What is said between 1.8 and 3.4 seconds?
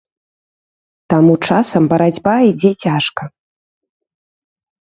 барацьба ідзе цяжка.